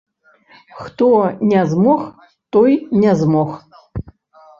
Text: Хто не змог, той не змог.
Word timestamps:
Хто 0.83 1.09
не 1.51 1.65
змог, 1.73 2.01
той 2.57 2.71
не 3.03 3.13
змог. 3.21 3.53